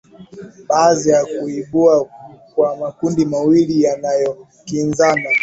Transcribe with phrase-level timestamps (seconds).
[0.69, 2.01] baada ya kuibuka
[2.55, 5.29] kwa makundi mawili yanayokinzana